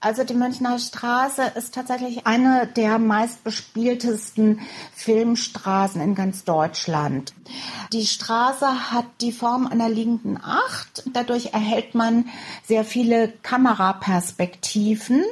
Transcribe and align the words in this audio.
Also 0.00 0.22
die 0.22 0.34
Münchner 0.34 0.78
Straße 0.78 1.42
ist 1.56 1.74
tatsächlich 1.74 2.24
eine 2.24 2.68
der 2.68 3.00
meistbespieltesten 3.00 4.60
Filmstraßen 4.94 6.00
in 6.00 6.14
ganz 6.14 6.44
Deutschland. 6.44 7.34
Die 7.92 8.06
Straße 8.06 8.92
hat 8.92 9.06
die 9.20 9.32
Form 9.32 9.66
einer 9.66 9.88
liegenden 9.88 10.38
Acht. 10.40 11.02
Dadurch 11.12 11.52
erhält 11.52 11.96
man 11.96 12.26
sehr 12.64 12.84
viele 12.84 13.32
Kameraperspektiven. 13.42 15.24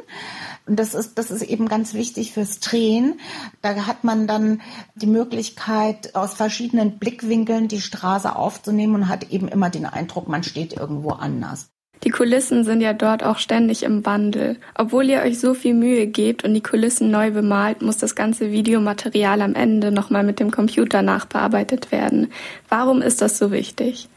Und 0.67 0.80
das 0.80 0.95
ist, 0.95 1.17
das 1.17 1.30
ist 1.30 1.43
eben 1.43 1.69
ganz 1.69 1.95
wichtig 1.95 2.33
fürs 2.33 2.59
Drehen. 2.59 3.21
Da 3.62 3.87
hat 3.87 4.03
man 4.03 4.27
dann 4.27 4.62
die 4.96 5.07
Möglichkeit, 5.07 6.17
aus 6.17 6.35
verschiedenen 6.35 6.98
Blickwinkeln 6.98 7.69
die 7.69 7.80
Straße 7.80 8.35
aufzunehmen 8.35 8.96
und 8.96 9.09
hat 9.09 9.30
eben 9.30 9.46
immer 9.46 9.71
den 9.71 9.87
Eindruck, 9.87 10.27
man 10.27 10.43
steht 10.43 10.73
irgendwo 10.73 11.11
anders. 11.11 11.71
Die 12.04 12.10
Kulissen 12.10 12.64
sind 12.64 12.80
ja 12.80 12.92
dort 12.92 13.24
auch 13.24 13.38
ständig 13.38 13.82
im 13.82 14.04
Wandel. 14.06 14.56
Obwohl 14.74 15.08
ihr 15.08 15.22
euch 15.22 15.40
so 15.40 15.54
viel 15.54 15.74
Mühe 15.74 16.06
gebt 16.06 16.45
und 16.45 16.54
die 16.54 16.62
Kulissen 16.62 17.10
neu 17.10 17.30
bemalt, 17.30 17.82
muss 17.82 17.96
das 17.96 18.14
ganze 18.14 18.52
Videomaterial 18.52 19.42
am 19.42 19.54
Ende 19.54 19.91
nochmal 19.91 20.23
mit 20.23 20.38
dem 20.38 20.51
Computer 20.51 21.02
nachbearbeitet 21.02 21.90
werden. 21.92 22.30
Warum 22.68 23.02
ist 23.02 23.23
das 23.23 23.38
so 23.38 23.51
wichtig? 23.51 24.09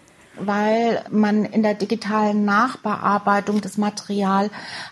weil 0.42 1.04
man 1.10 1.46
in 1.46 1.64
der 1.64 1.74
digitalen 1.74 2.46
Nachbearbeitung 2.46 3.62
das 3.62 3.78
Material 3.78 4.50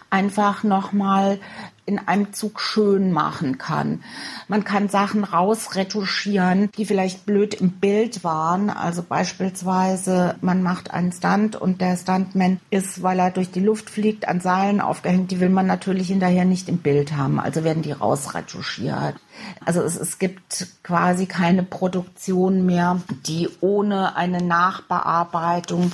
einfach 0.09 0.63
nochmal 0.63 1.39
in 1.87 1.99
einem 1.99 2.33
Zug 2.33 2.59
schön 2.59 3.11
machen 3.13 3.57
kann. 3.57 4.03
Man 4.49 4.65
kann 4.65 4.89
Sachen 4.89 5.23
rausretuschieren, 5.23 6.69
die 6.77 6.85
vielleicht 6.85 7.25
blöd 7.25 7.53
im 7.55 7.71
Bild 7.71 8.25
waren. 8.25 8.69
Also 8.69 9.01
beispielsweise, 9.01 10.35
man 10.41 10.61
macht 10.61 10.91
einen 10.91 11.13
Stunt 11.13 11.55
und 11.55 11.79
der 11.79 11.95
Stuntman 11.95 12.59
ist, 12.69 13.03
weil 13.03 13.19
er 13.19 13.31
durch 13.31 13.51
die 13.51 13.61
Luft 13.61 13.89
fliegt, 13.89 14.27
an 14.27 14.41
Seilen 14.41 14.81
aufgehängt. 14.81 15.31
Die 15.31 15.39
will 15.39 15.49
man 15.49 15.65
natürlich 15.65 16.07
hinterher 16.07 16.43
nicht 16.43 16.67
im 16.67 16.79
Bild 16.79 17.15
haben. 17.15 17.39
Also 17.39 17.63
werden 17.63 17.83
die 17.83 17.93
rausretuschiert. 17.93 19.15
Also 19.63 19.81
es, 19.81 19.95
es 19.95 20.19
gibt 20.19 20.67
quasi 20.83 21.25
keine 21.25 21.63
Produktion 21.63 22.65
mehr, 22.65 22.99
die 23.25 23.47
ohne 23.61 24.17
eine 24.17 24.43
Nachbearbeitung, 24.43 25.93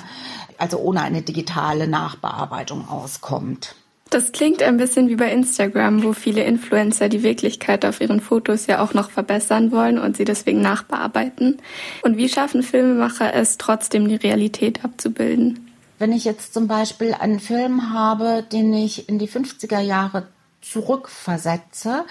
also 0.57 0.79
ohne 0.79 1.01
eine 1.01 1.21
digitale 1.21 1.87
Nachbearbeitung 1.87 2.89
auskommt. 2.89 3.75
Das 4.13 4.31
klingt 4.31 4.61
ein 4.61 4.77
bisschen 4.77 5.09
wie 5.09 5.15
bei 5.15 5.31
Instagram, 5.31 6.03
wo 6.03 6.13
viele 6.13 6.43
Influencer 6.43 7.09
die 7.09 7.23
Wirklichkeit 7.23 7.83
auf 7.83 7.99
ihren 7.99 8.21
Fotos 8.21 8.67
ja 8.67 8.79
auch 8.83 8.93
noch 8.93 9.09
verbessern 9.09 9.71
wollen 9.71 9.97
und 9.97 10.15
sie 10.15 10.23
deswegen 10.23 10.61
nachbearbeiten. 10.61 11.57
Und 12.03 12.15
wie 12.15 12.29
schaffen 12.29 12.61
Filmemacher 12.61 13.33
es, 13.33 13.57
trotzdem 13.57 14.07
die 14.07 14.15
Realität 14.15 14.85
abzubilden? 14.85 15.71
Wenn 15.97 16.11
ich 16.11 16.25
jetzt 16.25 16.53
zum 16.53 16.67
Beispiel 16.67 17.15
einen 17.15 17.39
Film 17.39 17.91
habe, 17.91 18.45
den 18.51 18.71
ich 18.75 19.09
in 19.09 19.17
die 19.17 19.27
50er 19.27 19.79
Jahre 19.79 20.27
zurückversetze, 20.61 22.05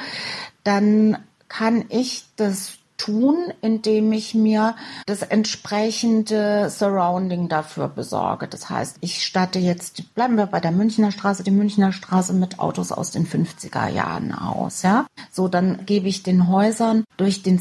dann 0.64 1.18
kann 1.46 1.84
ich 1.88 2.24
das 2.34 2.78
tun, 3.02 3.52
indem 3.60 4.12
ich 4.12 4.34
mir 4.34 4.76
das 5.06 5.22
entsprechende 5.22 6.70
Surrounding 6.70 7.48
dafür 7.48 7.88
besorge. 7.88 8.46
Das 8.46 8.70
heißt, 8.70 8.98
ich 9.00 9.24
statte 9.24 9.58
jetzt, 9.58 10.14
bleiben 10.14 10.36
wir 10.36 10.46
bei 10.46 10.60
der 10.60 10.70
Münchner 10.70 11.10
Straße, 11.10 11.42
die 11.42 11.50
Münchner 11.50 11.92
Straße 11.92 12.32
mit 12.32 12.60
Autos 12.60 12.92
aus 12.92 13.10
den 13.10 13.26
50er 13.26 13.88
Jahren 13.88 14.32
aus, 14.32 14.82
ja. 14.82 15.06
So, 15.32 15.48
dann 15.48 15.84
gebe 15.84 16.08
ich 16.08 16.22
den 16.22 16.48
Häusern 16.48 17.04
durch 17.16 17.42
den 17.42 17.58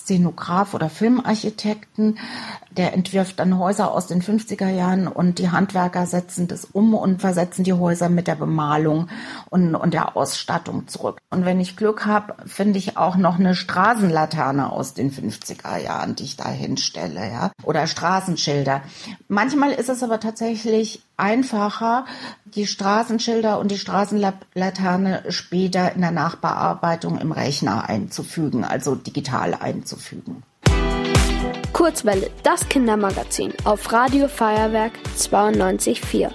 Szenograf 0.00 0.74
oder 0.74 0.90
Filmarchitekten, 0.90 2.18
der 2.70 2.94
entwirft 2.94 3.38
dann 3.38 3.58
Häuser 3.58 3.92
aus 3.92 4.06
den 4.06 4.22
50er 4.22 4.68
Jahren 4.68 5.08
und 5.08 5.38
die 5.38 5.50
Handwerker 5.50 6.06
setzen 6.06 6.48
das 6.48 6.64
um 6.64 6.94
und 6.94 7.20
versetzen 7.20 7.64
die 7.64 7.72
Häuser 7.72 8.08
mit 8.08 8.26
der 8.26 8.36
Bemalung 8.36 9.08
und, 9.50 9.74
und 9.74 9.94
der 9.94 10.16
Ausstattung 10.16 10.88
zurück. 10.88 11.18
Und 11.30 11.44
wenn 11.44 11.60
ich 11.60 11.76
Glück 11.76 12.06
habe, 12.06 12.34
finde 12.46 12.78
ich 12.78 12.96
auch 12.96 13.16
noch 13.16 13.38
eine 13.38 13.54
Straßenlaterne 13.54 14.70
aus 14.70 14.94
den 14.94 15.10
50er 15.10 15.78
Jahren, 15.78 16.16
die 16.16 16.24
ich 16.24 16.36
da 16.36 16.48
hinstelle, 16.48 17.30
ja, 17.30 17.52
oder 17.64 17.86
Straßenschilder. 17.86 18.82
Manchmal 19.28 19.72
ist 19.72 19.88
es 19.88 20.02
aber 20.02 20.20
tatsächlich 20.20 21.02
einfacher, 21.20 22.06
die 22.44 22.66
Straßenschilder 22.66 23.58
und 23.58 23.70
die 23.70 23.78
Straßenlaterne 23.78 25.24
später 25.28 25.92
in 25.92 26.00
der 26.00 26.10
Nachbearbeitung 26.10 27.18
im 27.18 27.32
Rechner 27.32 27.88
einzufügen, 27.88 28.64
also 28.64 28.94
digital 28.94 29.54
einzufügen. 29.54 30.42
Kurzwelle, 31.72 32.30
das 32.42 32.68
Kindermagazin 32.68 33.52
auf 33.64 33.92
Radio 33.92 34.28
Feuerwerk 34.28 34.92
92.4. 35.16 36.30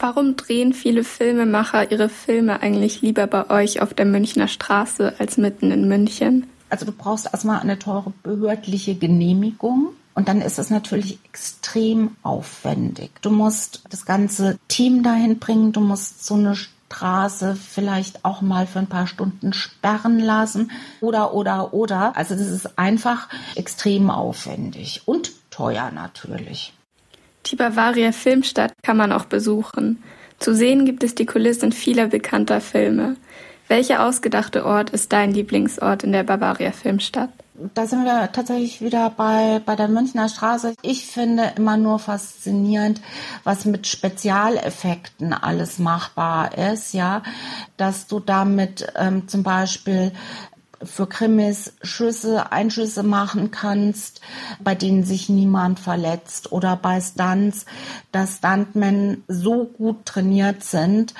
Warum 0.00 0.36
drehen 0.36 0.72
viele 0.72 1.02
Filmemacher 1.02 1.90
ihre 1.90 2.08
Filme 2.08 2.62
eigentlich 2.62 3.02
lieber 3.02 3.26
bei 3.26 3.50
euch 3.50 3.82
auf 3.82 3.94
der 3.94 4.06
Münchner 4.06 4.46
Straße 4.46 5.14
als 5.18 5.36
mitten 5.36 5.72
in 5.72 5.88
München? 5.88 6.46
Also 6.70 6.86
du 6.86 6.92
brauchst 6.92 7.26
erstmal 7.26 7.60
eine 7.60 7.78
teure 7.78 8.12
behördliche 8.22 8.94
Genehmigung. 8.94 9.88
Und 10.14 10.28
dann 10.28 10.40
ist 10.40 10.58
es 10.58 10.70
natürlich 10.70 11.18
extrem 11.24 12.16
aufwendig. 12.22 13.10
Du 13.22 13.30
musst 13.30 13.82
das 13.90 14.04
ganze 14.04 14.58
Team 14.68 15.02
dahin 15.02 15.38
bringen, 15.38 15.72
du 15.72 15.80
musst 15.80 16.26
so 16.26 16.34
eine 16.34 16.56
Straße 16.56 17.54
vielleicht 17.54 18.24
auch 18.24 18.40
mal 18.40 18.66
für 18.66 18.78
ein 18.78 18.86
paar 18.86 19.06
Stunden 19.06 19.52
sperren 19.52 20.18
lassen 20.18 20.70
oder, 21.00 21.34
oder, 21.34 21.74
oder. 21.74 22.16
Also 22.16 22.34
das 22.34 22.48
ist 22.48 22.78
einfach 22.78 23.28
extrem 23.54 24.10
aufwendig 24.10 25.02
und 25.04 25.32
teuer 25.50 25.90
natürlich. 25.92 26.72
Die 27.46 27.56
Bavaria 27.56 28.12
Filmstadt 28.12 28.72
kann 28.82 28.96
man 28.96 29.12
auch 29.12 29.24
besuchen. 29.24 30.02
Zu 30.38 30.54
sehen 30.54 30.84
gibt 30.84 31.04
es 31.04 31.14
die 31.14 31.26
Kulissen 31.26 31.72
vieler 31.72 32.08
bekannter 32.08 32.60
Filme. 32.60 33.16
Welcher 33.68 34.04
ausgedachte 34.04 34.64
Ort 34.64 34.90
ist 34.90 35.12
dein 35.12 35.32
Lieblingsort 35.32 36.04
in 36.04 36.12
der 36.12 36.22
Bavaria 36.22 36.72
Filmstadt? 36.72 37.30
Da 37.74 37.86
sind 37.86 38.04
wir 38.04 38.30
tatsächlich 38.32 38.80
wieder 38.80 39.10
bei, 39.10 39.60
bei 39.64 39.76
der 39.76 39.88
Münchner 39.88 40.28
Straße. 40.28 40.74
Ich 40.82 41.06
finde 41.06 41.52
immer 41.56 41.76
nur 41.76 41.98
faszinierend, 41.98 43.00
was 43.44 43.64
mit 43.64 43.86
Spezialeffekten 43.86 45.32
alles 45.32 45.78
machbar 45.78 46.56
ist, 46.56 46.94
ja, 46.94 47.22
dass 47.76 48.06
du 48.06 48.20
damit 48.20 48.92
ähm, 48.96 49.28
zum 49.28 49.42
Beispiel 49.42 50.12
für 50.82 51.06
Krimis 51.06 51.72
Schüsse, 51.82 52.52
Einschüsse 52.52 53.02
machen 53.02 53.50
kannst, 53.50 54.20
bei 54.60 54.74
denen 54.74 55.04
sich 55.04 55.28
niemand 55.28 55.80
verletzt 55.80 56.52
oder 56.52 56.76
bei 56.76 57.00
Stunts, 57.00 57.66
dass 58.12 58.36
Stuntmen 58.36 59.24
so 59.28 59.64
gut 59.64 60.06
trainiert 60.06 60.62
sind, 60.62 61.14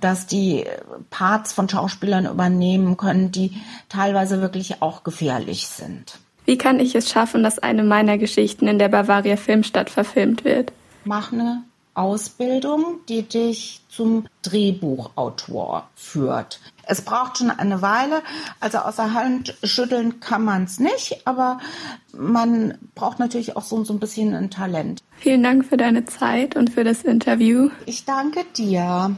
dass 0.00 0.26
die 0.26 0.64
Parts 1.10 1.52
von 1.52 1.68
Schauspielern 1.68 2.26
übernehmen 2.26 2.96
können, 2.96 3.32
die 3.32 3.52
teilweise 3.88 4.40
wirklich 4.40 4.82
auch 4.82 5.04
gefährlich 5.04 5.68
sind. 5.68 6.18
Wie 6.44 6.58
kann 6.58 6.80
ich 6.80 6.94
es 6.94 7.10
schaffen, 7.10 7.42
dass 7.42 7.58
eine 7.58 7.82
meiner 7.82 8.16
Geschichten 8.16 8.68
in 8.68 8.78
der 8.78 8.88
Bavaria 8.88 9.36
Filmstadt 9.36 9.90
verfilmt 9.90 10.44
wird? 10.44 10.72
Mach 11.04 11.32
eine 11.32 11.62
Ausbildung, 11.98 13.00
die 13.08 13.22
dich 13.22 13.82
zum 13.88 14.26
Drehbuchautor 14.42 15.88
führt. 15.96 16.60
Es 16.84 17.02
braucht 17.02 17.38
schon 17.38 17.50
eine 17.50 17.82
Weile, 17.82 18.22
also 18.60 18.78
außer 18.78 19.12
Hand 19.12 19.56
schütteln 19.62 20.20
kann 20.20 20.44
man 20.44 20.64
es 20.64 20.78
nicht, 20.78 21.26
aber 21.26 21.58
man 22.16 22.78
braucht 22.94 23.18
natürlich 23.18 23.56
auch 23.56 23.64
so, 23.64 23.84
so 23.84 23.92
ein 23.92 23.98
bisschen 23.98 24.34
ein 24.34 24.50
Talent. 24.50 25.02
Vielen 25.18 25.42
Dank 25.42 25.66
für 25.66 25.76
deine 25.76 26.04
Zeit 26.04 26.56
und 26.56 26.70
für 26.70 26.84
das 26.84 27.02
Interview. 27.02 27.70
Ich 27.84 28.04
danke 28.04 28.44
dir. 28.56 29.16